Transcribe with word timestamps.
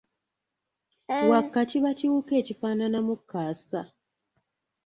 Wakka 1.31 1.61
kiba 1.69 1.91
kiwuka 1.97 2.33
ekifaananamu 2.41 3.13
kaasa. 3.29 3.81